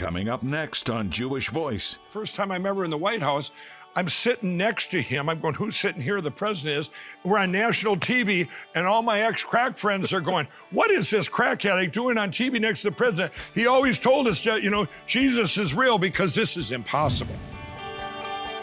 [0.00, 1.98] Coming up next on Jewish Voice.
[2.08, 3.52] First time I'm ever in the White House,
[3.94, 5.28] I'm sitting next to him.
[5.28, 6.22] I'm going, who's sitting here?
[6.22, 6.90] The president is.
[7.22, 11.28] We're on national TV, and all my ex crack friends are going, what is this
[11.28, 13.34] crack addict doing on TV next to the president?
[13.54, 17.36] He always told us that, you know, Jesus is real because this is impossible.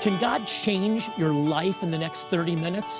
[0.01, 2.99] Can God change your life in the next 30 minutes?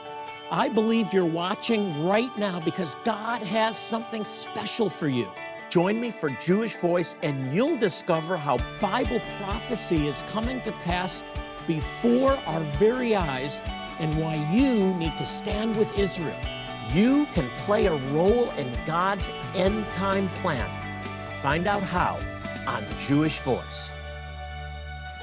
[0.51, 5.27] I believe you're watching right now because God has something special for you.
[5.69, 11.21] Join me for Jewish Voice, and you'll discover how Bible prophecy is coming to pass
[11.67, 13.61] before our very eyes
[13.99, 16.39] and why you need to stand with Israel.
[16.93, 20.69] You can play a role in God's end time plan.
[21.41, 22.17] Find out how
[22.65, 23.91] on Jewish Voice.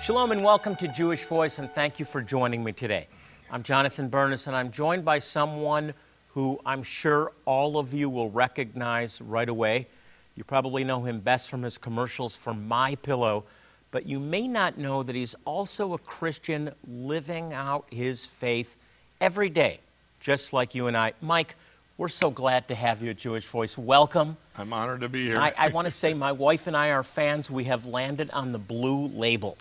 [0.03, 3.09] Shalom and welcome to Jewish Voice, and thank you for joining me today.
[3.51, 5.95] I'm Jonathan Bernis, and I'm joined by someone
[6.29, 9.89] who I'm sure all of you will recognize right away.
[10.37, 13.45] You probably know him best from his commercials for My Pillow,
[13.91, 18.77] but you may not know that he's also a Christian living out his faith
[19.21, 19.79] every day,
[20.19, 21.13] just like you and I.
[21.21, 21.55] Mike,
[21.97, 23.79] we're so glad to have you at Jewish Voice.
[23.79, 24.37] Welcome.
[24.59, 25.39] I'm honored to be here.
[25.39, 27.49] I, I want to say my wife and I are fans.
[27.49, 29.57] We have landed on the blue label.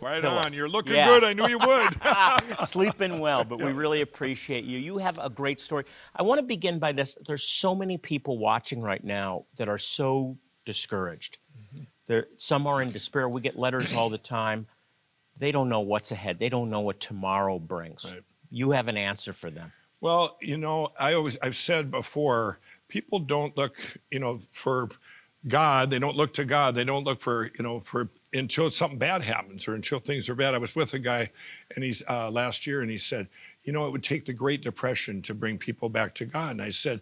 [0.00, 0.52] Right on.
[0.52, 1.06] You're looking Yeah.
[1.08, 1.24] good.
[1.24, 1.96] I knew you would.
[2.68, 4.78] Sleeping well, but we really appreciate you.
[4.78, 5.84] You have a great story.
[6.16, 7.16] I want to begin by this.
[7.26, 11.38] There's so many people watching right now that are so discouraged.
[11.58, 11.84] Mm-hmm.
[12.06, 13.28] There, some are in despair.
[13.28, 14.66] We get letters all the time.
[15.38, 16.38] They don't know what's ahead.
[16.38, 18.12] They don't know what tomorrow brings.
[18.12, 18.22] Right.
[18.50, 19.72] You have an answer for them.
[20.00, 23.76] Well, you know, I always I've said before, people don't look,
[24.10, 24.88] you know, for
[25.46, 25.90] God.
[25.90, 26.74] They don't look to God.
[26.74, 30.34] They don't look for, you know, for until something bad happens or until things are
[30.34, 30.54] bad.
[30.54, 31.30] I was with a guy,
[31.74, 33.28] and he's uh, last year, and he said,
[33.62, 36.52] you know, it would take the Great Depression to bring people back to God.
[36.52, 37.00] And I said,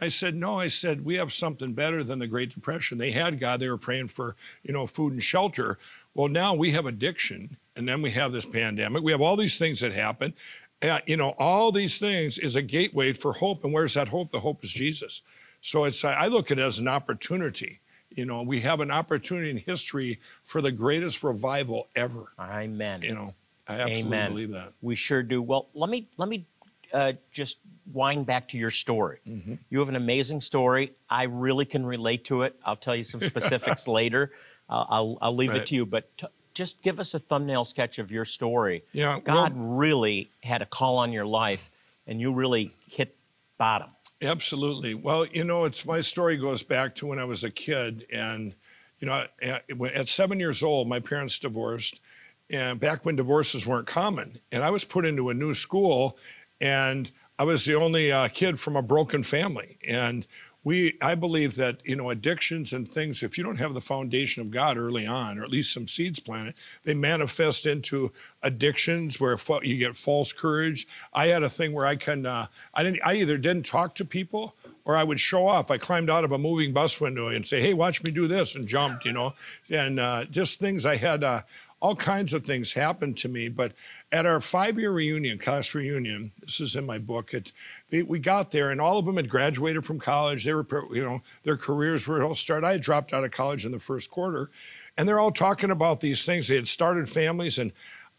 [0.00, 0.58] I said, no.
[0.58, 2.98] I said we have something better than the Great Depression.
[2.98, 3.60] They had God.
[3.60, 5.78] They were praying for, you know, food and shelter.
[6.14, 9.02] Well, now we have addiction, and then we have this pandemic.
[9.02, 10.34] We have all these things that happen.
[10.82, 13.64] Uh, you know, all these things is a gateway for hope.
[13.64, 14.30] And where's that hope?
[14.30, 15.22] The hope is Jesus.
[15.62, 17.78] So it's I look at it as an opportunity.
[18.10, 22.26] You know, we have an opportunity in history for the greatest revival ever.
[22.38, 23.00] Amen.
[23.02, 23.34] You know,
[23.66, 24.30] I absolutely Amen.
[24.30, 24.72] believe that.
[24.82, 25.40] We sure do.
[25.40, 26.44] Well, let me let me
[26.92, 27.58] uh, just
[27.92, 29.20] wind back to your story.
[29.26, 29.54] Mm-hmm.
[29.70, 30.92] You have an amazing story.
[31.08, 32.58] I really can relate to it.
[32.64, 34.32] I'll tell you some specifics later.
[34.68, 37.98] Uh, I'll I'll leave it to you, but t- just give us a thumbnail sketch
[37.98, 38.82] of your story.
[38.92, 41.70] Yeah, God well- really had a call on your life,
[42.08, 43.14] and you really hit
[43.58, 43.90] bottom.
[44.22, 44.94] Absolutely.
[44.94, 48.54] Well, you know, it's my story goes back to when I was a kid, and
[49.00, 52.00] you know, at, at seven years old, my parents divorced,
[52.48, 56.18] and back when divorces weren't common, and I was put into a new school,
[56.60, 60.24] and I was the only uh, kid from a broken family, and
[60.64, 64.42] we, I believe that you know, addictions and things, if you don't have the foundation
[64.42, 68.12] of God early on, or at least some seeds planted, they manifest into
[68.42, 70.86] addictions where you get false courage.
[71.12, 74.04] I had a thing where I can, uh, I didn't, I either didn't talk to
[74.04, 75.70] people or I would show off.
[75.70, 78.54] I climbed out of a moving bus window and say, "Hey, watch me do this,"
[78.54, 79.34] and jumped, you know,
[79.70, 80.86] and uh, just things.
[80.86, 81.42] I had uh,
[81.80, 83.48] all kinds of things happen to me.
[83.48, 83.72] But
[84.12, 87.34] at our five-year reunion, class reunion, this is in my book.
[87.34, 87.52] It,
[88.00, 90.44] we got there, and all of them had graduated from college.
[90.44, 92.66] They were, you know, their careers were all started.
[92.66, 94.50] I had dropped out of college in the first quarter,
[94.96, 96.48] and they're all talking about these things.
[96.48, 97.70] They had started families, and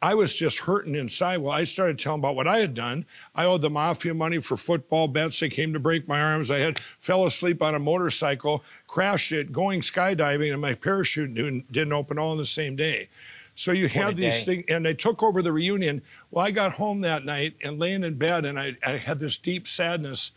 [0.03, 1.37] I was just hurting inside.
[1.37, 3.05] Well, I started telling about what I had done.
[3.33, 5.39] I owed the mafia money for football bets.
[5.39, 6.51] They came to break my arms.
[6.51, 11.93] I had fell asleep on a motorcycle, crashed it, going skydiving, and my parachute didn't,
[11.93, 13.07] open all in the same day.
[13.55, 16.01] So you had these things, and they took over the reunion.
[16.31, 19.37] Well, I got home that night and laying in bed, and I, I had this
[19.37, 20.31] deep sadness.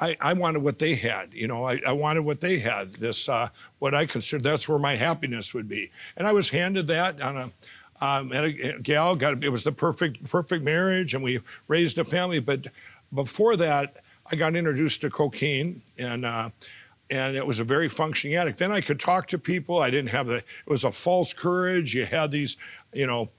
[0.00, 1.66] I, I wanted what they had, you know.
[1.66, 2.94] I, I wanted what they had.
[2.94, 6.86] This, uh, what I considered that's where my happiness would be, and I was handed
[6.86, 7.50] that on a
[8.02, 11.98] um, and a, a gal got it was the perfect perfect marriage, and we raised
[11.98, 12.40] a family.
[12.40, 12.66] But
[13.14, 13.98] before that,
[14.30, 16.50] I got introduced to cocaine, and uh,
[17.12, 18.58] and it was a very functioning addict.
[18.58, 19.80] Then I could talk to people.
[19.80, 20.38] I didn't have the.
[20.38, 21.94] It was a false courage.
[21.94, 22.56] You had these,
[22.92, 23.30] you know.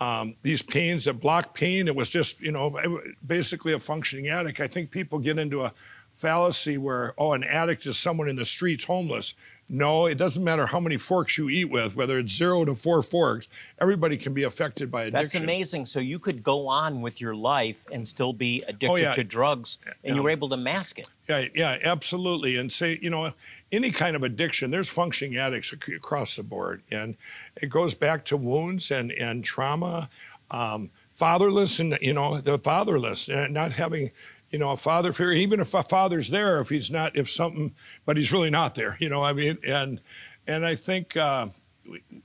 [0.00, 1.86] Um, these pains that block pain.
[1.86, 2.80] It was just, you know,
[3.26, 4.58] basically a functioning addict.
[4.60, 5.72] I think people get into a
[6.14, 9.34] fallacy where, oh, an addict is someone in the streets homeless.
[9.68, 13.02] No, it doesn't matter how many forks you eat with, whether it's zero to four
[13.02, 13.48] forks,
[13.80, 15.22] everybody can be affected by addiction.
[15.22, 15.86] That's amazing.
[15.86, 19.12] So you could go on with your life and still be addicted yeah.
[19.12, 20.20] to drugs, and you Yeah.
[20.24, 21.08] were able to mask it.
[21.26, 22.58] Yeah, yeah, absolutely.
[22.58, 23.32] And say, you know,
[23.70, 26.82] any kind of addiction, there's functioning addicts across the board.
[26.90, 27.16] And
[27.62, 30.10] it goes back to wounds and, and trauma,
[30.50, 34.10] um, fatherless, and, you know, the fatherless, uh, not having,
[34.52, 37.74] you know, a father figure, even if a father's there, if he's not, if something,
[38.04, 40.00] but he's really not there, you know, I mean, and,
[40.46, 41.48] and I think, uh,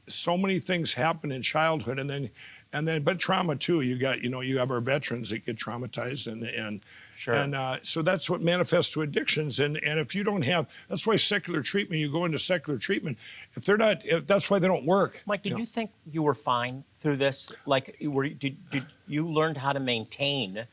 [0.07, 2.29] so many things happen in childhood, and then
[2.73, 3.81] and then but trauma too.
[3.81, 6.81] You got you know you have our veterans that get traumatized, and and
[7.17, 7.33] Sure.
[7.33, 9.59] and uh, so that's what manifests to addictions.
[9.59, 11.99] And and if you don't have, that's why secular treatment.
[11.99, 13.17] You go into secular treatment.
[13.55, 15.23] If they're not, if, that's why they don't work.
[15.25, 15.57] Mike, did know.
[15.57, 17.51] you think you were fine through this?
[17.65, 20.67] Like, were did, did you learned how to maintain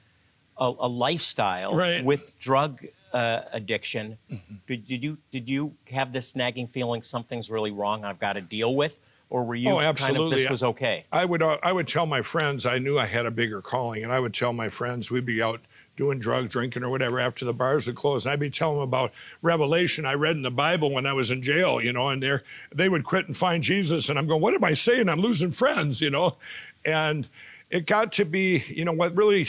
[0.59, 1.99] a, a lifestyle Right.
[1.99, 2.07] Mm-hmm.
[2.07, 4.19] with drug uh, addiction?
[4.67, 8.05] Did, did you did you have this nagging feeling something's really wrong?
[8.05, 8.99] I've got to deal with,
[9.31, 10.37] or were you Oh, kind of absolutely.
[10.37, 11.05] this was okay?
[11.13, 14.03] I would uh, I would tell my friends I knew I had a bigger calling,
[14.03, 15.61] and I would tell my friends we'd be out
[15.97, 18.89] doing drugs, drinking, or whatever after the bars would close, and I'd be telling them
[18.89, 19.13] about
[19.43, 22.37] Revelation I read in the Bible when I was in jail, you know, and they
[22.75, 25.09] they would quit and find Jesus, and I'm going, what am I saying?
[25.09, 26.37] I'm losing friends, you know,
[26.85, 27.29] and
[27.71, 29.47] it got to be, you know, what really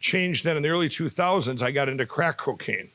[0.00, 1.62] changed then in the early 2000s.
[1.62, 2.90] I got into crack cocaine.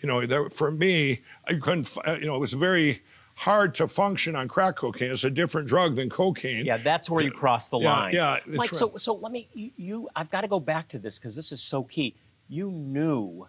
[0.00, 3.02] You know, that, for me, I couldn't, uh, you know, it was very
[3.34, 5.10] hard to function on crack cocaine.
[5.10, 6.64] It's a different drug than cocaine.
[6.66, 8.14] Yeah, that's where you cross the Yeah, line.
[8.14, 9.00] yeah, that's Mike, so right.
[9.00, 11.62] so let me you, you I've got to go back to this because this is
[11.62, 12.16] so key.
[12.48, 13.46] You knew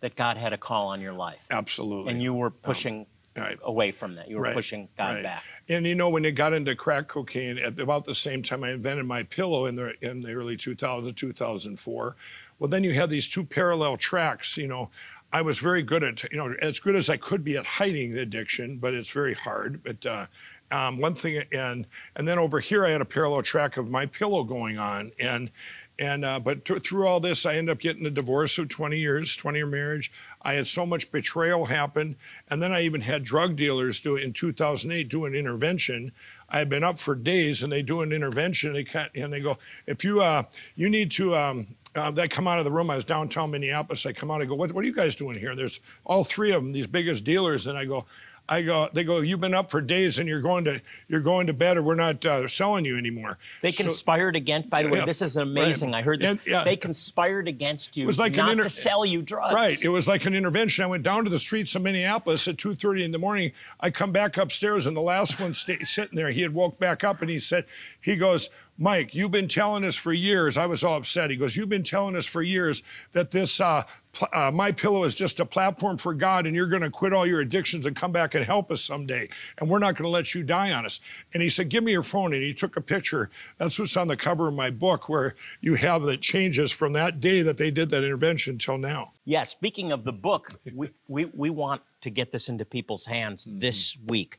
[0.00, 2.12] that God had a call on your life, Absolutely.
[2.12, 3.06] and you were pushing
[3.40, 3.58] Right.
[3.62, 4.28] away from that.
[4.28, 5.22] You were Right, pushing God right.
[5.22, 5.44] back.
[5.68, 8.70] And you know, when it got into crack cocaine, at about the same time I
[8.70, 12.16] invented my pillow in the in the early 2000s, 2004.
[12.58, 14.56] Well, then you had these two parallel tracks.
[14.56, 14.90] You know,
[15.32, 18.12] I was very good at you know as good as I could be at hiding
[18.14, 19.82] the addiction, but it's very hard.
[19.82, 20.26] But uh,
[20.70, 21.86] um, one thing, and
[22.16, 25.50] and then over here I had a parallel track of my pillow going on, and
[25.98, 28.98] and uh, but th- through all this, I ended up getting a divorce of 20
[28.98, 30.12] years, 20 year marriage.
[30.42, 32.16] I had so much betrayal happen,
[32.48, 36.12] and then I even had drug dealers do it in 2008 do an intervention.
[36.48, 38.72] I had been up for days, and they do an intervention.
[38.72, 40.44] They can't, and they go, if you uh,
[40.76, 41.34] you need to.
[41.34, 41.66] Um,
[41.96, 42.90] uh, they come out of the room.
[42.90, 44.04] I was downtown Minneapolis.
[44.06, 44.42] I come out.
[44.42, 45.54] I go, what, what are you guys doing here?
[45.54, 48.04] There's all three of them, these biggest dealers, and I go,
[48.50, 48.88] I go.
[48.92, 51.76] They go, you've been up for days, and you're going to you're going to bed,
[51.76, 53.38] or we're not uh, selling you anymore.
[53.60, 54.70] They So- conspired against.
[54.70, 55.92] By the way, Yeah, this is amazing.
[55.92, 55.98] right.
[55.98, 56.38] I heard this.
[56.46, 56.64] Yeah.
[56.64, 59.54] They conspired against you it was like not inter- to sell you drugs.
[59.54, 59.82] Right.
[59.84, 60.82] It was like an intervention.
[60.84, 63.52] I went down to the streets of Minneapolis at 2:30 in the morning.
[63.80, 67.04] I come back upstairs, and the last one sta sitting there, he had woke back
[67.04, 67.66] up, and he said,
[68.00, 68.48] he goes,
[68.80, 70.56] Mike, you've been telling us for years.
[70.56, 71.30] I was all upset.
[71.30, 73.82] He goes, you've been telling us for years that this uh,
[74.32, 77.26] uh, my pillow is just a platform for God, and you're going to quit all
[77.26, 79.28] your addictions and come back and help us someday,
[79.58, 81.00] and we're not going to let you die on us.
[81.34, 83.30] And he said, give me your phone, and he took a picture.
[83.58, 87.20] That's what's on the cover of my book, where you have the changes from that
[87.20, 89.12] day that they did that intervention till now.
[89.24, 89.42] Yeah.
[89.42, 93.58] Speaking of the book, we, we, we want to get this into people's hands Mm-hmm.
[93.60, 94.38] this week.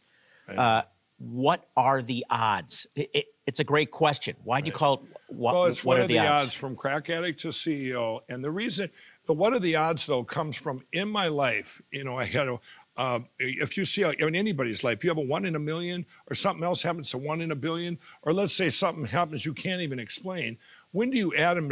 [0.57, 0.81] Uh,
[1.19, 2.87] what are the odds?
[2.95, 4.35] It, it, it's a great question.
[4.43, 4.99] Why'd you call it?
[5.27, 6.53] What, Well, it's what what are are the odds?
[6.53, 8.89] from crack addict to CEO, and the reason
[9.29, 11.79] the what are the odds though comes from in my life.
[11.91, 12.59] You know, I had a.
[12.97, 16.33] Uh, if you see in anybody's life, you have a one in a million, or
[16.33, 19.81] something else happens to one in a billion, or let's say something happens you can't
[19.81, 20.57] even explain.
[20.93, 21.69] When do you add them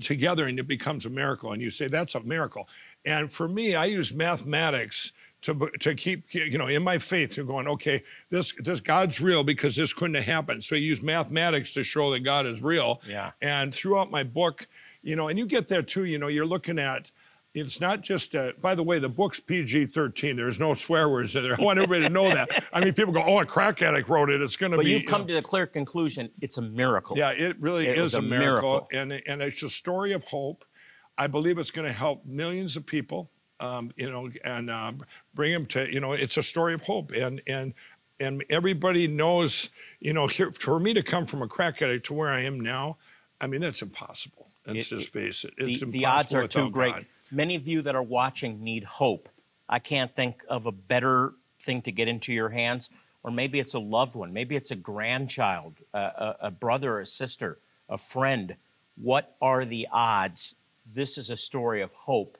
[0.00, 1.52] together and it becomes a miracle?
[1.52, 2.66] And you say that's a miracle.
[3.04, 5.12] And for me, I use mathematics
[5.42, 9.44] to to keep you know in my faith you're going okay this this god's real
[9.44, 13.02] because this couldn't have happened so you use mathematics to show that god is real
[13.06, 13.30] Yeah.
[13.42, 14.66] and throughout my book
[15.04, 17.10] you know and you get there too you know you're looking at
[17.54, 21.42] it's not just uh, by the way the book's pg-13 there's no swear words in
[21.44, 24.08] there i want everybody to know that i mean people go oh a crack addict
[24.08, 24.84] wrote it it's going to be.
[24.84, 27.16] But you've you come know- to the clear conclusion it's a miracle.
[27.16, 29.12] yeah, it really It is a a miracle, miracle.
[29.14, 30.64] and and it's a story of hope.
[31.16, 34.92] I believe it's going to help millions of people, um, you know, and uh,
[35.32, 37.72] bring them to you know, it's a story of hope, and and
[38.18, 39.68] and everybody knows,
[40.00, 42.58] you know, here, for me to come from a crack addict to where I am
[42.58, 42.96] now,
[43.40, 44.43] I mean that's impossible.
[44.66, 45.54] Let's It- just face it.
[45.56, 46.94] the, It's the odds are too great.
[46.94, 47.06] God.
[47.30, 49.28] Many of you that are watching need hope.
[49.68, 52.90] I can't think of a better thing to get into your hands,
[53.22, 57.06] or maybe it's a loved one, maybe it's a grandchild, a, a, a brother, a
[57.06, 58.54] sister, a friend.
[58.96, 60.54] What are the odds?
[60.92, 62.36] This is a story of hope,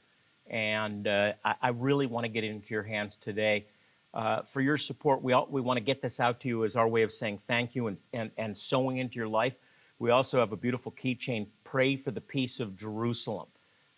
[0.46, 3.66] and uh, I, I really want to get it into your hands today.
[4.12, 6.76] Uh, for your support, we, all, we want to get this out to you as
[6.76, 9.56] our way of saying thank you and, and, and sowing into your life.
[9.98, 13.48] We also have a beautiful keychain, Pray for the Peace of Jerusalem.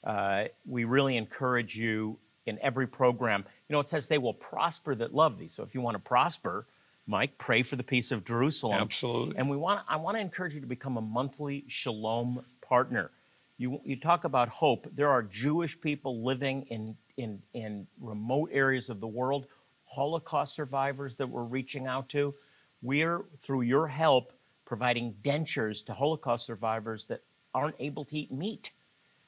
[0.03, 2.17] Uh, we really encourage you
[2.47, 3.45] in every program.
[3.69, 5.49] You know, it says they will prosper that love thee.
[5.49, 6.65] So if you want to prosper,
[7.07, 8.81] Mike, pray for the peace of Jerusalem.
[8.81, 9.37] Absolutely.
[9.37, 13.11] And we want I want to encourage you to become a monthly Shalom partner.
[13.59, 14.89] You, you talk about hope.
[14.95, 19.49] There are Jewish people living in, in, in remote areas of the world,
[19.85, 22.35] Holocaust survivors that we're reaching out to.
[22.81, 24.33] We're, through your help,
[24.65, 27.21] providing dentures to Holocaust survivors that
[27.61, 28.71] aren't able to eat meat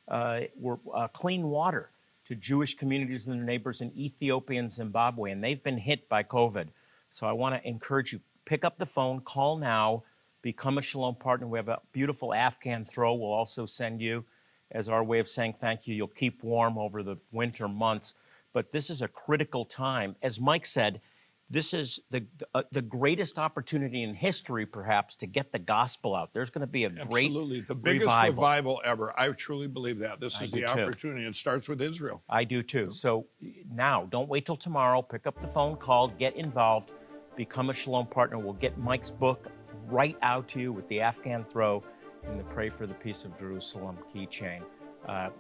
[0.09, 1.91] uh, were uh, clean water
[2.27, 6.23] to Jewish communities and their neighbors in Ethiopia and Zimbabwe, and they've been hit by
[6.23, 6.69] COVID.
[7.11, 10.03] So I want to encourage you, pick up the phone, call now,
[10.43, 11.47] become a Shalom partner.
[11.47, 14.25] We have a beautiful Afghan throw we'll also send you
[14.73, 15.95] as our way of saying thank you.
[15.95, 18.15] You'll keep warm over the winter months,
[18.53, 20.15] but this is a critical time.
[20.23, 21.01] As Mike said,
[21.51, 22.25] this is the
[22.55, 26.33] uh, the greatest opportunity in history, perhaps, to get the gospel out.
[26.35, 27.61] There's going to be a great Absolutely.
[27.63, 28.43] The biggest revival.
[28.43, 29.19] revival ever.
[29.19, 30.21] I truly believe that.
[30.21, 30.67] This I is the too.
[30.67, 31.27] opportunity.
[31.27, 32.23] It starts with Israel.
[32.29, 32.93] I do too.
[32.93, 33.27] So
[33.73, 35.01] now, don't wait till tomorrow.
[35.01, 36.93] Pick up the phone, call, get involved,
[37.37, 38.39] become a Shalom partner.
[38.39, 39.49] We'll get Mike's book
[39.87, 41.83] right out to you with the Afghan throw
[42.27, 44.61] and the Pray for the Peace of Jerusalem keychain.
[45.09, 45.31] Uh,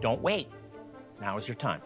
[0.00, 0.48] don't wait.
[1.20, 1.82] Now is your time.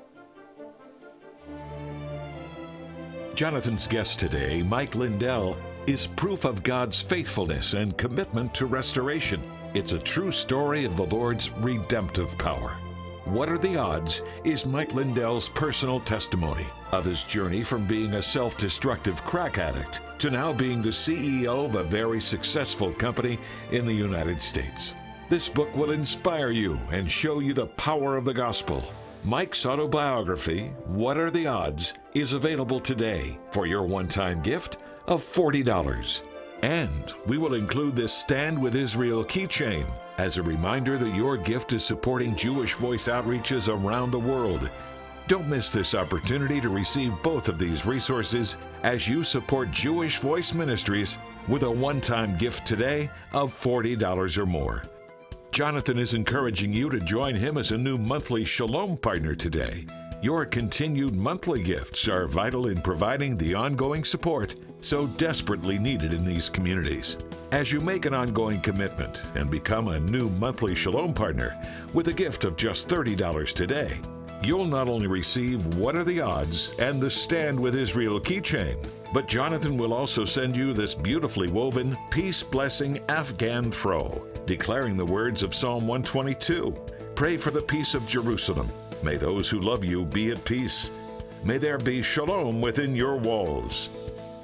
[3.34, 9.42] Jonathan's guest today, Mike Lindell, is proof of God's faithfulness and commitment to restoration.
[9.72, 12.76] It's a true story of the Lord's redemptive power.
[13.24, 18.22] What Are the Odds is Mike Lindell's personal testimony of his journey from being a
[18.22, 23.38] self destructive crack addict to now being the CEO of a very successful company
[23.70, 24.94] in the United States.
[25.30, 28.84] This book will inspire you and show you the power of the gospel.
[29.24, 35.22] Mike's autobiography, What Are the Odds, is available today for your one time gift of
[35.22, 36.22] $40.
[36.64, 39.86] And we will include this Stand with Israel keychain
[40.18, 44.68] as a reminder that your gift is supporting Jewish voice outreaches around the world.
[45.28, 50.52] Don't miss this opportunity to receive both of these resources as you support Jewish Voice
[50.52, 54.82] Ministries with a one time gift today of $40 or more.
[55.52, 59.84] Jonathan is encouraging you to join him as a new monthly Shalom partner today.
[60.22, 66.24] Your continued monthly gifts are vital in providing the ongoing support so desperately needed in
[66.24, 67.18] these communities.
[67.50, 71.54] As you make an ongoing commitment and become a new monthly Shalom partner
[71.92, 74.00] with a gift of just $30 today,
[74.42, 78.78] you'll not only receive What Are the Odds and the Stand with Israel keychain,
[79.12, 85.06] but Jonathan will also send you this beautifully woven peace blessing Afghan throw, declaring the
[85.06, 86.76] words of Psalm 122
[87.14, 88.70] Pray for the peace of Jerusalem.
[89.02, 90.90] May those who love you be at peace.
[91.44, 93.90] May there be shalom within your walls.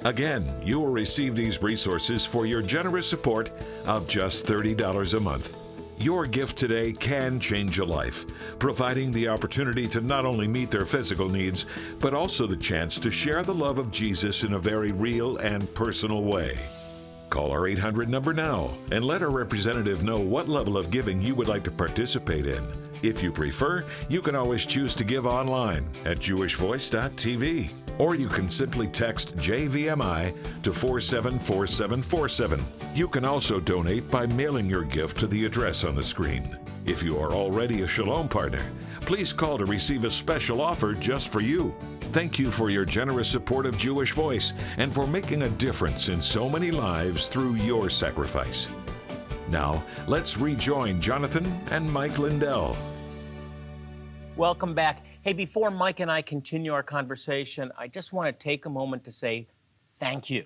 [0.05, 3.51] Again, you will receive these resources for your generous support
[3.85, 5.55] of just $30 a month.
[5.97, 8.25] Your gift today can change a life,
[8.59, 11.65] providing the opportunity to not only meet their physical needs,
[11.99, 15.73] but also the chance to share the love of Jesus in a very real and
[15.73, 16.57] personal way.
[17.29, 21.35] Call our 800 number now and let our representative know what level of giving you
[21.35, 22.63] would like to participate in.
[23.01, 27.69] If you prefer, you can always choose to give online at jewishvoice.tv
[27.99, 30.33] or you can simply text JVMI
[30.63, 32.63] to 474747.
[32.95, 36.57] You can also donate by mailing your gift to the address on the screen.
[36.85, 38.63] If you are already a Shalom partner,
[39.01, 41.75] please call to receive a special offer just for you.
[42.11, 46.23] Thank you for your generous support of Jewish Voice and for making a difference in
[46.23, 48.67] so many lives through your sacrifice.
[49.47, 52.75] Now, let's rejoin Jonathan and Mike Lindell.
[54.35, 55.05] Welcome back.
[55.21, 59.03] Hey, before Mike and I continue our conversation, I just want to take a moment
[59.03, 59.47] to say
[59.99, 60.45] thank you.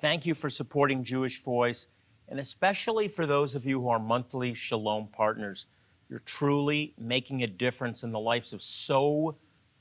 [0.00, 1.86] Thank you for supporting Jewish Voice,
[2.28, 5.66] and especially for those of you who are monthly Shalom partners.
[6.08, 9.36] You're truly making a difference in the lives of so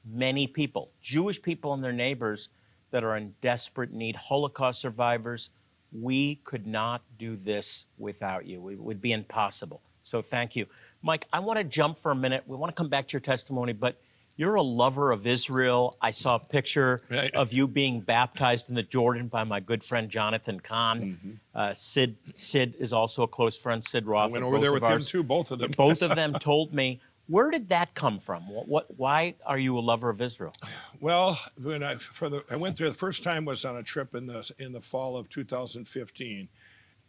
[0.05, 2.49] many people, Jewish people and their neighbors
[2.91, 5.49] that are in desperate need, Holocaust survivors.
[5.93, 8.69] We could not do this without you.
[8.69, 9.81] It would be impossible.
[10.03, 10.65] So thank you.
[11.01, 12.43] Mike, I want to jump for a minute.
[12.47, 13.99] We want to come back to your testimony, but
[14.37, 15.97] you're a lover of Israel.
[16.01, 17.33] I saw a picture Right.
[17.35, 21.01] of you being baptized in the Jordan by my good friend Jonathan Cahn.
[21.01, 21.31] Mm-hmm.
[21.53, 23.83] Uh, Sid Sid is also a close friend.
[23.83, 24.29] Sid Roth.
[24.29, 25.71] I went over there with him too, both of them.
[25.77, 26.99] Both of them told me.
[27.31, 28.49] Where did that come from?
[28.49, 28.87] What, what?
[28.97, 30.51] Why are you a lover of Israel?
[30.99, 34.15] Well, when I for the I went there the first time was on a trip
[34.15, 36.49] in the in the fall of 2015,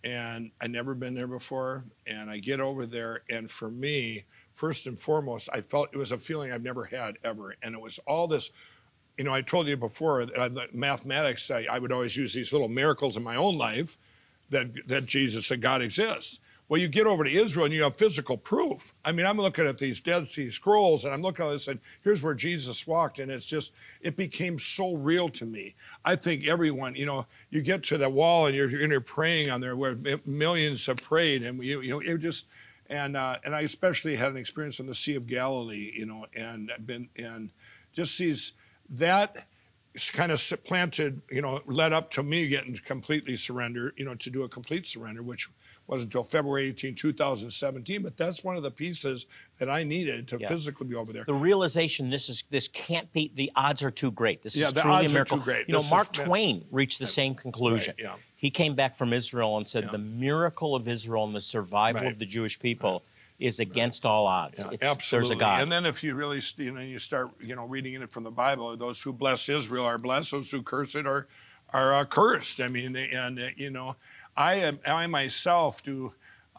[0.05, 1.83] and I'd never been there before.
[2.07, 4.23] And I get over there, and for me,
[4.55, 7.81] first and foremost, I felt it was a feeling I've never had ever, and it
[7.81, 8.53] was all this.
[9.19, 11.51] You know, I told you before that I, mathematics.
[11.51, 13.99] I, I would always use these little miracles in my own life
[14.51, 16.39] that that Jesus that God exists.
[16.73, 18.95] Well, you get over to Israel and you have physical proof.
[19.05, 21.79] I mean, I'm looking at these Dead Sea Scrolls and I'm looking at this and
[22.01, 25.75] here's where Jesus walked, and it's just it became so real to me.
[26.03, 29.03] I think everyone, you know, you get to the wall and you're you're in there
[29.03, 32.47] praying on there where millions have prayed, and you you know it just
[32.89, 36.25] and uh, and I especially had an experience in the Sea of Galilee, you know,
[36.35, 37.51] and I've been and
[37.93, 38.55] just these
[38.89, 39.47] that
[40.15, 44.31] kind of planted, you know, led up to me getting completely surrendered, you know, to
[44.31, 45.51] do a complete surrender, which
[45.93, 48.03] wasn't until February 18, 2017.
[48.03, 49.27] But that's one of the pieces
[49.59, 50.49] that I needed to Yeah.
[50.49, 51.25] physically be over there.
[51.25, 54.43] the realization this is this can't be the odds are too great.
[54.43, 55.39] This Yeah, is the truly odds a are miracle.
[55.39, 55.69] too great.
[55.69, 56.13] You know, This is- Mark.
[56.13, 57.95] Twain reached the same conclusion.
[57.99, 58.15] yeah.
[58.37, 62.13] He came back from Israel and said the miracle of Israel and the survival Right.
[62.13, 63.05] of the Jewish people
[63.39, 64.61] is against all odds.
[64.61, 65.29] Yeah, It's- absolutely.
[65.29, 65.63] There's a God.
[65.63, 68.31] And then if you really, you know, you start, you know, reading it from the
[68.31, 71.27] Bible, those who bless Israel are blessed; those who curse it are,
[71.71, 72.61] are uh, cursed.
[72.61, 73.97] I mean, they- and uh, you know,
[74.37, 76.13] I am, I myself do.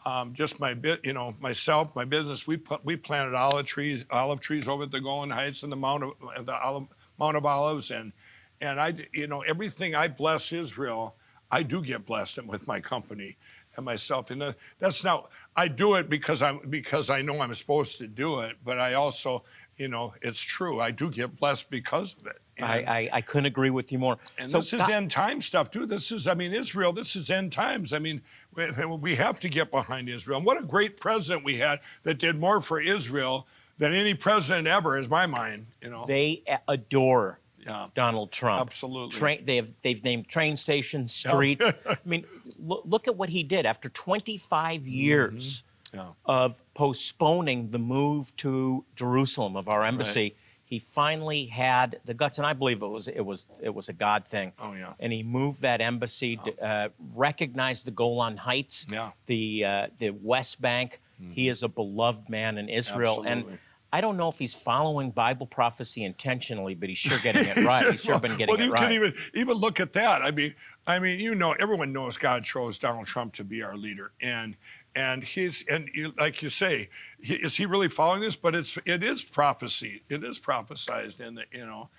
[0.06, 2.46] Um, just my bit, you know, myself, my business.
[2.46, 5.76] We put, we planted olive trees, olive trees over at the Golan Heights and the
[5.76, 6.88] Mount of the olive,
[7.18, 8.12] Mount of Olives, and
[8.60, 11.16] and I, you know, everything I bless Israel,
[11.50, 13.36] I do get blessed with my company
[13.76, 14.30] and myself.
[14.30, 15.30] And uh, that's not.
[15.56, 18.94] I do it because I'm because I know I'm supposed to do it, but I
[18.94, 19.44] also,
[19.76, 20.80] you know, it's true.
[20.80, 22.40] I do get blessed because of it.
[22.60, 24.16] I, I, I couldn't agree with you more.
[24.38, 25.86] and so this is God- end time stuff too.
[25.86, 26.92] This is, I mean, Israel.
[26.92, 27.92] This is end times.
[27.92, 28.20] I mean,
[28.54, 30.38] we, we have to get behind Israel.
[30.38, 33.46] And what a great president we had that did more for Israel
[33.78, 35.66] than any president ever, is my mind.
[35.82, 36.04] You know.
[36.06, 37.88] they adore yeah.
[37.94, 38.60] Donald Trump.
[38.60, 39.18] Absolutely.
[39.18, 41.64] Train, they have they've named train stations, streets.
[41.88, 42.24] I mean,
[42.58, 45.70] look, look at what he did after 25 years Mm-hmm.
[45.96, 46.06] Yeah.
[46.26, 50.34] of postponing the move to Jerusalem of our embassy.
[50.74, 53.92] He finally had the guts, and I believe it was it was it was a
[53.92, 54.52] God thing.
[54.58, 54.94] Oh, yeah.
[54.98, 59.12] And he moved that embassy, to, uh, recognized the Golan Heights, Yeah.
[59.26, 61.00] the uh, the West Bank.
[61.30, 63.52] He is a beloved man in Israel, Absolutely.
[63.52, 63.58] and
[63.92, 67.92] I don't know if he's following Bible prophecy intentionally, but he's sure getting it right.
[67.92, 68.80] He's sure been getting well, it right.
[68.80, 70.22] Well, you can even even look at that.
[70.22, 70.56] I mean,
[70.88, 74.56] I mean, you know, everyone knows God chose Donald Trump to be our leader, and
[74.96, 76.88] and he's and you, like you say,
[77.20, 78.36] he, is he really following this?
[78.36, 80.02] But it's it is prophecy.
[80.08, 81.90] It is prophesized in the you know,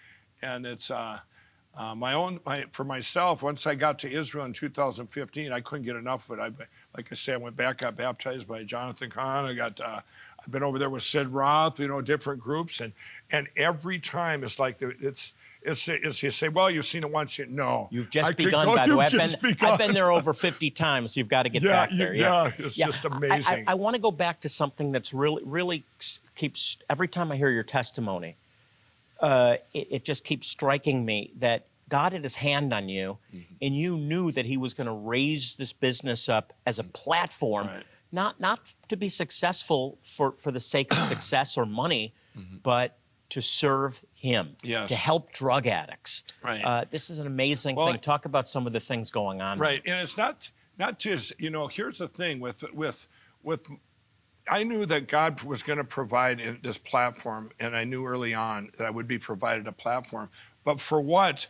[0.41, 0.91] and it's.
[0.91, 1.19] uh
[1.77, 5.85] uh, my own, my, for myself, once I got to Israel in 2015, I couldn't
[5.85, 6.41] get enough of it.
[6.41, 6.51] I,
[6.95, 9.45] like I said, I went back, got baptized by Jonathan Cahn.
[9.45, 10.01] I got, uh,
[10.41, 12.93] I've been over there with Sid Roth, you know, different groups, and
[13.31, 15.33] and every time it's like it's
[15.65, 18.45] it's it's you say, well, you've seen it once, you no, You've just I could
[18.45, 19.05] begun, go- by the way.
[19.05, 21.17] I've been, just I've been there over 50 times.
[21.17, 22.13] You've got to get Yeah, back there.
[22.13, 23.63] yeah, it's just I- I- amazing.
[23.67, 25.83] I, want to go back to something that's really, really
[26.35, 28.35] keeps, every time I hear your testimony,
[29.19, 33.53] uh, it, it just keeps striking me that God had his hand on you Mm-hmm.
[33.61, 37.67] and you knew that he was going to raise this business up as a platform,
[37.67, 37.83] Right.
[38.11, 42.13] not, not to be successful for, for the sake of success or money,
[42.63, 42.97] but
[43.35, 44.55] to serve him.
[44.63, 44.87] Yes.
[44.87, 46.23] to help drug addicts.
[46.41, 46.63] Right.
[46.63, 47.99] Uh, this is an amazing Well, thing.
[47.99, 49.59] Talk about some of the things going on.
[49.59, 51.67] Right, and it's not not just you know.
[51.67, 53.09] Here's the thing with with
[53.43, 53.67] with.
[54.49, 58.71] I knew that God was going to provide this platform, and I knew early on
[58.77, 60.29] that I would be provided a platform.
[60.63, 61.45] But for what?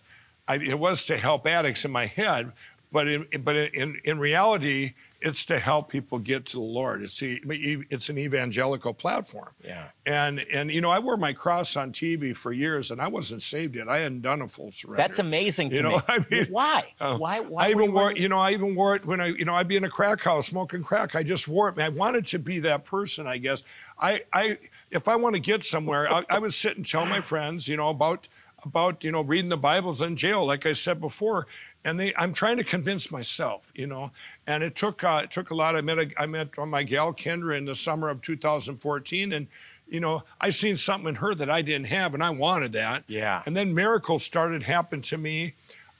[0.47, 2.51] I, it was to help addicts in my head,
[2.91, 7.01] but in but in in reality, it's to help people get to the Lord.
[7.01, 7.41] It's the,
[7.89, 9.49] it's an evangelical platform.
[9.63, 9.85] Yeah.
[10.05, 13.41] And and you know, I wore my cross on TV for years, and I wasn't
[13.41, 13.89] saved yet.
[13.89, 15.01] I hadn't done a full surrender.
[15.01, 16.01] That's amazing to You know, me.
[16.07, 16.93] I mean, why?
[16.99, 17.39] uh, why?
[17.39, 17.67] Why?
[17.67, 19.77] I even wore, you know, I even wore it when I, you know, I'd be
[19.77, 21.15] in a crack house smoking crack.
[21.15, 21.79] I just wore it.
[21.79, 23.63] I wanted to be that person, I guess.
[23.99, 24.57] I, I,
[24.91, 27.77] if I want to get somewhere, I, I would sit and tell my friends, you
[27.77, 28.27] know, about,
[28.63, 31.45] about, you know, reading the Bibles in jail, like I said before.
[31.85, 34.11] And they, I'm trying to convince myself, you know,
[34.47, 35.75] and it took, uh, it took a lot.
[35.75, 39.47] I met, a, I met my gal Kendra in the summer of 2014, and,
[39.87, 43.03] you know, I seen something in her that I didn't have, and I wanted that.
[43.07, 43.41] Yeah.
[43.45, 45.53] And then miracles started happening to me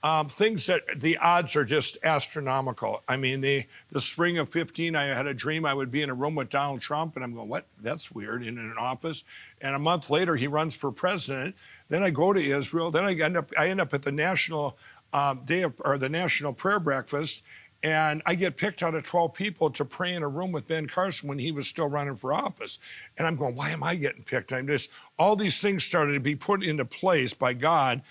[0.06, 3.02] um, things that the odds are just astronomical.
[3.08, 6.12] I mean, the the spring of 15, I had a dream I would be in
[6.12, 7.66] a room with Donald Trump, and I'm going, what?
[7.82, 9.24] That's weird, in an office.
[9.62, 11.56] And a month later, he runs for president.
[11.88, 12.92] Then I go to Israel.
[12.92, 14.78] Then I end up I end up at the national
[15.14, 17.44] um, day of, or the national prayer breakfast.
[17.84, 20.88] And I get picked out of 12 people to pray in a room with Ben
[20.88, 22.80] Carson when he was still running for office.
[23.18, 24.52] And I'm going, why am I getting picked?
[24.54, 24.90] I'm just,
[25.20, 28.02] all these things started to be put into place by God.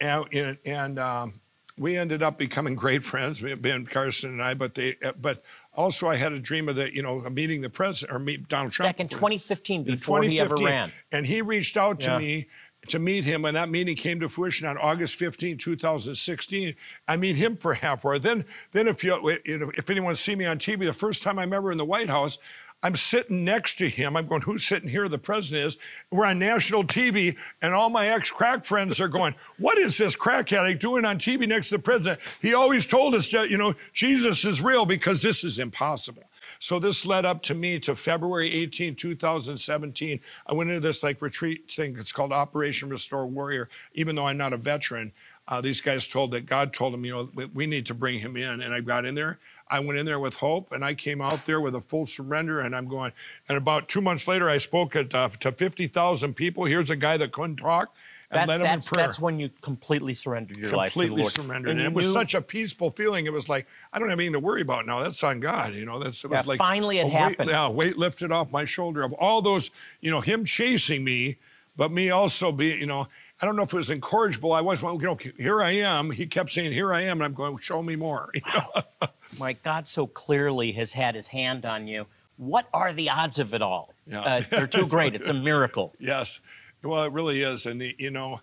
[0.00, 1.40] And, and, um,
[1.78, 4.54] we ended up becoming great friends, Ben Carson and I.
[4.54, 8.14] But they, but also I had a dream of the, you know, meeting the president
[8.14, 10.92] or meet Donald Trump back in 2015 in before he ever ran.
[11.10, 12.18] And he reached out to Yeah.
[12.18, 12.48] me
[12.88, 16.74] to meet him, and that meeting came to fruition on August 15, 2016.
[17.06, 18.18] I meet him for half hour.
[18.18, 21.70] Then, then if you, if anyone see me on TV, the first time I'm ever
[21.70, 22.38] in the White House,
[22.84, 24.16] I'm sitting next to him.
[24.16, 25.08] I'm going, who's sitting here?
[25.08, 25.78] The president is.
[26.10, 30.52] We're on national TV, and all my ex-crack friends are going, what is this crack
[30.52, 32.20] addict doing on TV next to the president?
[32.40, 36.24] He always told us that, you know, Jesus is real because this is impossible.
[36.62, 40.20] So this led up to me to February 18, 2017.
[40.46, 41.96] I went into this like retreat thing.
[41.98, 43.68] It's called Operation Restore Warrior.
[43.94, 45.12] Even though I'm not a veteran,
[45.48, 48.36] uh, these guys told that God told them, you know, we, need to bring him
[48.36, 48.60] in.
[48.60, 49.40] And I got in there.
[49.70, 52.60] I went in there with hope, and I came out there with a full surrender.
[52.60, 53.10] And I'm going.
[53.48, 56.64] And about two months later, I spoke at, uh, to 50,000 people.
[56.64, 57.92] Here's a guy that couldn't talk
[58.32, 61.06] That- led him in that's, prayer that's when you completely surrendered your life to the
[61.06, 61.70] completely surrendered.
[61.72, 63.26] And, you it was knew- such a peaceful feeling.
[63.26, 65.00] It was like I don't have anything to worry about now.
[65.02, 65.74] That's on God.
[65.74, 67.50] You know, that's it was Yeah, like finally it a weight, happened.
[67.50, 69.70] Yeah, weight lifted off my shoulder of all those.
[70.00, 71.36] You know, him chasing me,
[71.76, 73.06] but me also being, You know,
[73.40, 74.52] I don't know if it was incorrigible.
[74.52, 74.82] I was.
[74.82, 76.10] Well, you know, here I am.
[76.10, 79.08] He kept saying, "Here I am," and I'm going, "Show me more." You know?
[79.40, 82.06] My God so clearly has had his hand on you.
[82.36, 83.92] What are the odds of it all?
[84.06, 84.20] Yeah.
[84.20, 85.14] Uh, they're too great.
[85.14, 85.92] It's a miracle.
[86.00, 86.40] Yes.
[86.82, 87.66] Well, it really is.
[87.66, 88.40] And, you know,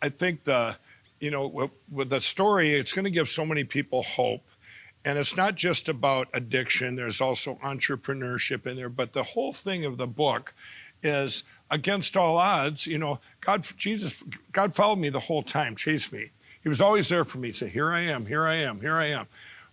[0.00, 0.76] I think the,
[1.20, 4.42] you know, with, the story, it's going to give so many people hope.
[5.04, 8.88] And it's not just about addiction, there's also entrepreneurship in there.
[8.88, 10.54] But the whole thing of the book
[11.02, 16.12] is against all odds, you know, God, Jesus, God followed me the whole time, chased
[16.12, 16.30] me.
[16.62, 17.50] He was always there for me.
[17.50, 19.26] He Here I am, here I am, here I am.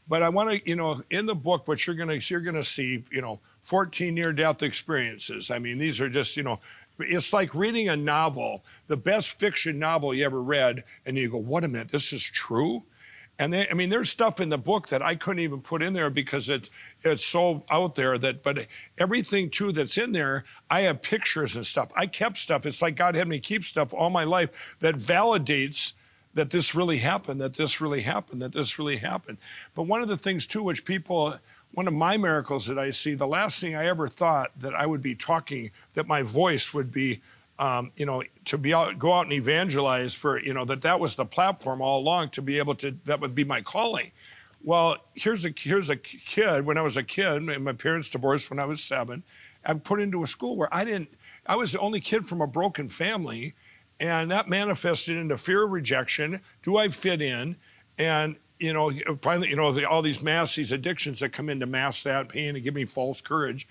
[0.08, 2.56] But I want to, you know, in the book, what you're going to, you're going
[2.56, 5.52] to see, you know, 14 near death experiences.
[5.52, 6.60] I mean, these are just, you know,
[7.00, 11.38] it's like reading a novel, the best fiction novel you ever read, and you go,
[11.38, 12.84] "What a minute, this is true."
[13.40, 15.94] And they, I mean, there's stuff in the book that I couldn't even put in
[15.94, 16.70] there because it's
[17.04, 18.44] it's so out there that.
[18.44, 21.90] But everything too that's in there, I have pictures and stuff.
[21.96, 22.66] I kept stuff.
[22.66, 25.94] It's like God had me keep stuff all my life that validates
[26.34, 29.38] that this really happened, that this really happened, that this really happened.
[29.74, 31.34] But one of the things too, which people
[31.74, 34.86] one of my miracles that I see, the last thing I ever thought that I
[34.86, 37.22] would be talking, that my voice would be,
[37.60, 41.00] um, you know, to be out, go out and evangelize for, you know, that that
[41.00, 44.12] was the platform all along to be able to, that would be my calling.
[44.64, 46.66] Well, here's a here's a kid.
[46.66, 49.24] When I was a kid, my parents divorced when I was seven.
[49.66, 51.10] I'm put into a school where I didn't.
[51.46, 53.54] I was the only kid from a broken family,
[54.00, 56.42] and that manifested into fear of rejection.
[56.62, 57.56] Do I fit in?
[57.98, 58.92] And you know,
[59.22, 62.30] finally, you know, the, all these mass, these addictions that come in to mask that
[62.30, 63.68] pain and give me false courage.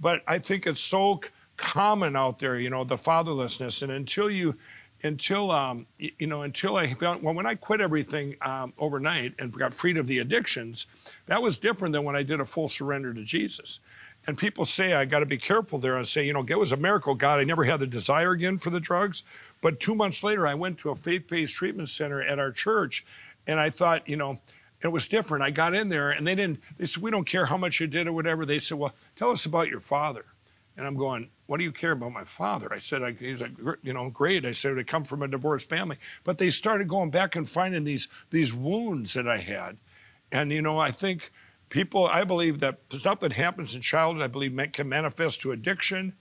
[0.00, 1.20] But I think it's so
[1.56, 3.82] common out there, you know, the fatherlessness.
[3.82, 4.56] And until you,
[5.02, 9.52] until, um, you know, until I found, well, when I quit everything um, overnight and
[9.52, 10.86] got freed of the addictions,
[11.26, 13.80] that was different than when I did a full surrender to Jesus.
[14.26, 16.72] And people say I got to be careful there and say, you know, it was
[16.72, 17.40] a miracle, God.
[17.40, 19.22] I never had the desire again for the drugs.
[19.62, 23.04] But two months later, I went to a faith based treatment center at our church.
[23.46, 24.38] And I thought, you know,
[24.82, 25.44] it was different.
[25.44, 27.86] I got in there and they didn't, they said, we don't care how much you
[27.86, 28.46] did or whatever.
[28.46, 30.24] They said, well, tell us about your father.
[30.76, 32.72] And I'm going, what do you care about my father?
[32.72, 34.46] I said, I, he's like, you know, great.
[34.46, 35.98] I said, I come from a divorced family.
[36.24, 39.76] But they started going back and finding these, these wounds that I had.
[40.32, 41.32] And, you know, I think
[41.68, 46.14] people, I believe that stuff that happens in childhood, I believe can manifest to addiction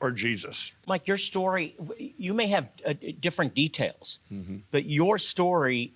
[0.00, 0.72] or Jesus.
[0.86, 4.58] Mike, your story, you may have uh, different details, Mm-hmm.
[4.70, 5.92] but your story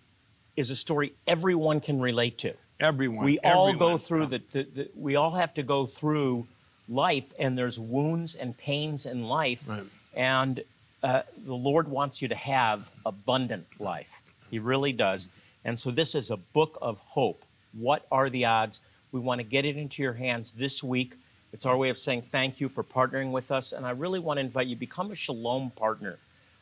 [0.57, 2.55] is a story everyone can relate to.
[2.81, 3.25] Everyone.
[3.25, 6.47] we all go through the, the, the we all have to go through
[6.89, 9.85] life and there's wounds and pains in life Right.
[10.15, 10.63] and
[11.03, 14.21] uh, the lord wants you to have abundant life.
[14.51, 15.29] He really does.
[15.65, 17.45] And so this is a book of hope.
[17.79, 18.81] What are the odds?
[19.13, 21.15] We want to get it into your hands this week.
[21.53, 24.39] It's our way of saying thank you for partnering with us and i really want
[24.39, 26.19] to invite you become a shalom partner.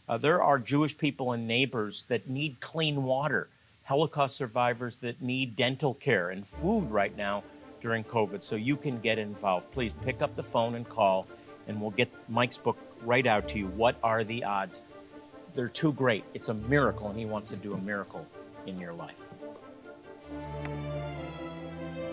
[0.09, 3.49] Uh, there are jewish people and neighbors that need clean water
[3.89, 7.43] Holocaust survivors that need dental care and food right now
[7.81, 8.43] during COVID.
[8.43, 9.71] So you can get involved.
[9.73, 11.27] Please pick up the phone and call,
[11.67, 13.69] and we'll get Mike's book right out to you.
[13.69, 14.83] What are the odds?
[15.55, 16.25] They're too great.
[16.35, 18.27] It's a miracle, and he wants to do a miracle
[18.67, 19.17] in your life.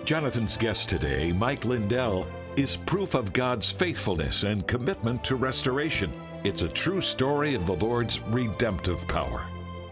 [0.05, 6.09] Jonathan's guest today, Mike Lindell, is proof of God's faithfulness and commitment to restoration.
[6.45, 9.45] It's a true story of the Lord's redemptive power.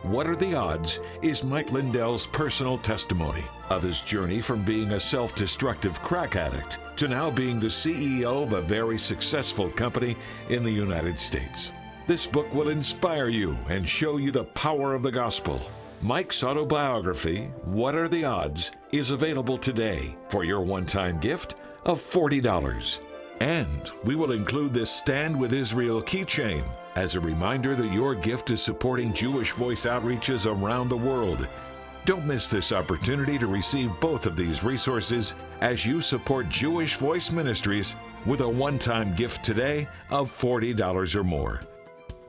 [0.03, 4.99] What Are the Odds is Mike Lindell's personal testimony of his journey from being a
[4.99, 10.17] self destructive crack addict to now being the CEO of a very successful company
[10.49, 11.71] in the United States.
[12.05, 15.61] This book will inspire you and show you the power of the gospel.
[16.01, 21.97] Mike's autobiography, What Are the Odds, is available today for your one time gift of
[21.97, 22.99] $40.
[23.39, 26.63] And we will include this Stand with Israel keychain
[26.95, 31.47] as a reminder that your gift is supporting Jewish voice outreaches around the world.
[32.05, 37.31] Don't miss this opportunity to receive both of these resources as you support Jewish Voice
[37.31, 41.61] Ministries with a one time gift today of $40 or more.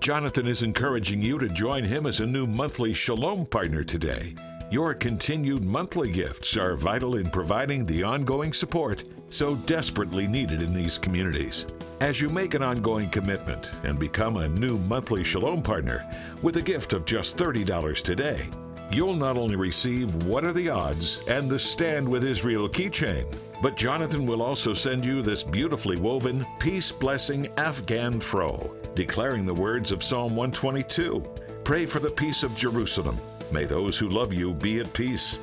[0.00, 4.34] Jonathan is encouraging you to join him as a new monthly Shalom partner today.
[4.70, 9.04] Your continued monthly gifts are vital in providing the ongoing support
[9.34, 11.66] so desperately needed in these communities.
[12.00, 16.06] As you make an ongoing commitment and become a new monthly Shalom partner
[16.40, 18.48] with a gift of just $30 today,
[18.92, 23.26] you'll not only receive What Are the Odds and the Stand with Israel keychain,
[23.60, 29.54] but Jonathan will also send you this beautifully woven peace blessing Afghan throw, declaring the
[29.54, 31.24] words of Psalm 122
[31.64, 33.18] Pray for the peace of Jerusalem.
[33.50, 35.40] May those who love you be at peace.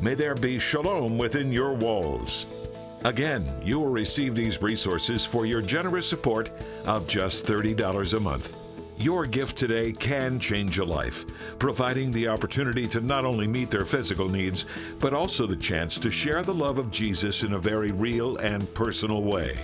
[0.00, 2.46] May there be shalom within your walls.
[3.04, 6.50] Again, you will receive these resources for your generous support
[6.86, 8.54] of just $30 a month.
[8.96, 11.24] Your gift today can change a life,
[11.58, 14.66] providing the opportunity to not only meet their physical needs,
[15.00, 18.72] but also the chance to share the love of Jesus in a very real and
[18.74, 19.58] personal way.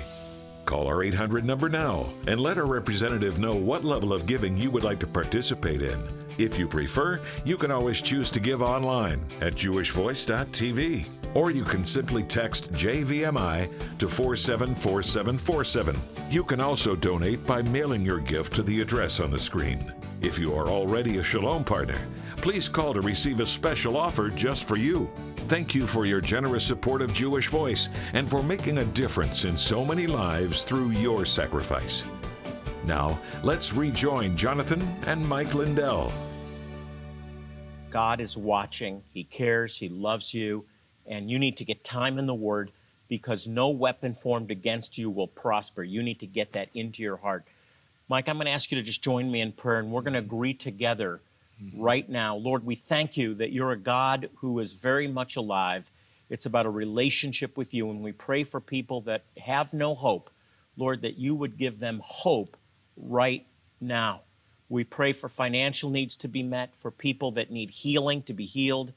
[0.64, 4.72] Call our 800 number now and let our representative know what level of giving you
[4.72, 5.98] would like to participate in.
[6.38, 11.84] If you prefer, you can always choose to give online at jewishvoice.tv or you can
[11.84, 15.96] simply text JVMI to 474747.
[16.30, 19.92] You can also donate by mailing your gift to the address on the screen.
[20.20, 21.98] If you are already a Shalom partner,
[22.38, 25.10] please call to receive a special offer just for you.
[25.48, 29.56] Thank you for your generous support of Jewish Voice and for making a difference in
[29.56, 32.04] so many lives through your sacrifice.
[32.84, 36.12] Now, let's rejoin Jonathan and Mike Lindell.
[37.90, 40.64] God is watching, He cares, He loves you,
[41.08, 42.70] and you need to get time in the Word
[43.08, 45.82] because no weapon formed against you will prosper.
[45.82, 47.44] You need to get that into your heart.
[48.08, 50.14] Mike, I'm going to ask you to just join me in prayer, and we're going
[50.14, 51.20] to agree together
[51.62, 51.80] mm-hmm.
[51.80, 52.36] right now.
[52.36, 55.90] Lord, we thank you that you're a God who is very much alive.
[56.30, 60.30] It's about a relationship with you, and we pray for people that have no hope.
[60.76, 62.56] Lord, that you would give them hope
[62.96, 63.46] right
[63.80, 64.20] now.
[64.68, 68.44] We pray for financial needs to be met, for people that need healing to be
[68.44, 68.92] healed.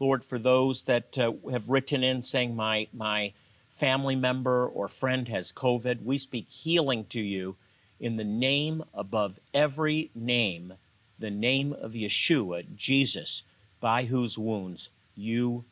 [0.00, 3.32] Lord, for those that uh, have written in saying, my, my
[3.70, 7.56] family member or friend has COVID, we speak healing to you
[8.00, 10.74] in the name above every name,
[11.18, 13.44] the name of Yeshua, Jesus,
[13.80, 15.64] by whose wounds you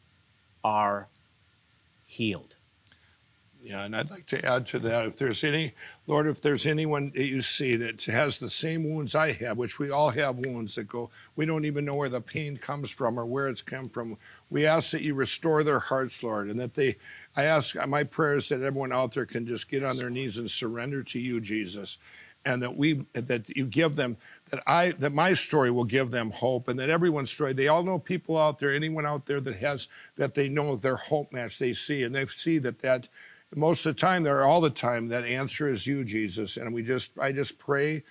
[0.63, 1.09] are
[2.07, 2.52] healed.
[3.65, 5.73] Yeah, and I'd like to add to that if there's any,
[6.09, 9.79] Lord, if there's anyone that you see that has the same wounds I have, which
[9.79, 13.21] we all have wounds that go, we don't even know where the pain comes from
[13.21, 14.19] or where it's come from.
[14.51, 16.97] We ask that you restore their hearts, Lord, and that they,
[17.37, 20.51] I ask, my prayers that everyone out there can just get on their knees and
[20.51, 21.99] surrender to you, Jesus
[22.45, 24.17] and that we that you give them
[24.51, 27.85] that i that my story will give them hope and that everyone's story they all
[27.85, 31.61] know people out there anyone out there that has that they know their hope match
[31.61, 33.07] they see and they see that that
[33.55, 36.57] most of the time there all the time that answer is you jesus.
[36.57, 38.03] And we just i just pray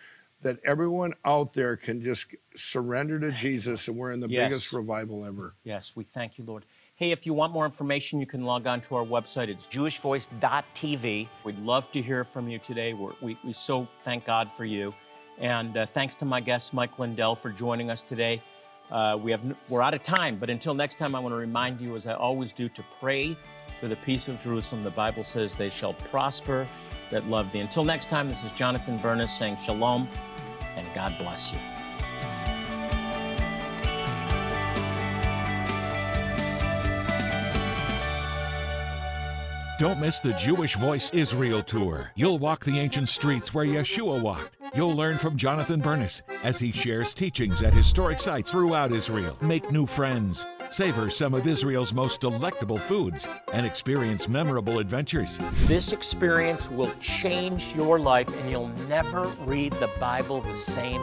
[0.41, 4.47] that everyone out there can just surrender to jesus and we're in the yes.
[4.47, 5.56] biggest revival ever.
[5.63, 6.65] Yes we thank you lord.
[6.95, 9.47] Hey if you want more information you can log on to our website.
[9.47, 12.93] It's jewishvoice.tv we'd love to hear from you today.
[12.93, 14.93] We're, we, we so thank god for you.
[15.39, 18.41] And uh, thanks to my guest mike lindell for joining us today
[18.89, 21.80] uh, we have we're out of time but until next time i want to remind
[21.80, 23.36] you as i always do to pray
[23.82, 24.84] for the peace of Jerusalem.
[24.84, 26.67] The Bible says they shall prosper
[27.10, 27.60] that love thee.
[27.60, 30.08] Until next time, this is Jonathan Bernis saying shalom
[30.78, 31.60] and God bless you.
[39.80, 42.12] Don't miss the Jewish Voice Israel Tour.
[42.13, 44.61] You'll walk the ancient streets where Yeshua walked.
[44.73, 49.38] You'll learn from Jonathan Bernis as he shares teachings at historic sites throughout Israel.
[49.41, 55.39] Make new friends savor some of Israel's most delectable foods, and experience memorable adventures.
[55.67, 61.01] This experience will change your life, and you'll never read the Bible the same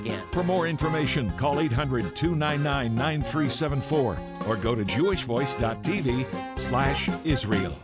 [0.00, 0.22] again.
[0.32, 7.74] For more information, call 800 299 9374 or go to jewishvoice.tv slash Israel.